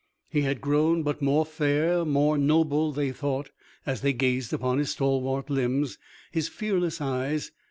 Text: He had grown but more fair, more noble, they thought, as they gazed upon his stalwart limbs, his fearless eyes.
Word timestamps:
He 0.31 0.41
had 0.41 0.61
grown 0.61 1.03
but 1.03 1.21
more 1.21 1.45
fair, 1.45 2.03
more 2.05 2.35
noble, 2.35 2.91
they 2.91 3.11
thought, 3.11 3.51
as 3.85 4.01
they 4.01 4.13
gazed 4.13 4.51
upon 4.51 4.79
his 4.79 4.89
stalwart 4.89 5.47
limbs, 5.51 5.99
his 6.31 6.47
fearless 6.47 6.99
eyes. 6.99 7.51